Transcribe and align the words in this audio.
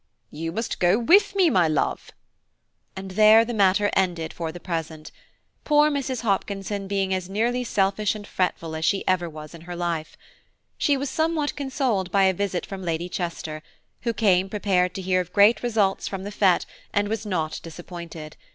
"You 0.31 0.51
must 0.51 0.79
go 0.79 0.97
with 0.97 1.35
me, 1.35 1.51
my 1.51 1.67
love"; 1.67 2.09
and 2.95 3.11
there 3.11 3.45
the 3.45 3.53
matter 3.53 3.91
ended 3.93 4.33
for 4.33 4.51
the 4.51 4.59
present; 4.59 5.11
poor 5.63 5.91
Mrs. 5.91 6.21
Hopkinson 6.21 6.87
being 6.87 7.13
as 7.13 7.29
nearly 7.29 7.63
selfish 7.63 8.15
and 8.15 8.25
fretful 8.25 8.75
as 8.75 8.91
ever 9.05 9.25
she 9.27 9.27
was 9.31 9.53
in 9.53 9.61
her 9.61 9.75
life. 9.75 10.17
She 10.79 10.97
was 10.97 11.11
somewhat 11.11 11.55
consoled 11.55 12.09
by 12.09 12.23
a 12.23 12.33
visit 12.33 12.65
from 12.65 12.81
Lady 12.81 13.09
Chester, 13.09 13.61
who 14.01 14.11
came 14.11 14.49
prepared 14.49 14.95
to 14.95 15.03
hear 15.03 15.21
of 15.21 15.33
great 15.33 15.61
results 15.61 16.07
from 16.07 16.23
the 16.23 16.31
fête, 16.31 16.65
and 16.91 17.07
was 17.07 17.23
not 17.23 17.59
disappointed. 17.61 18.37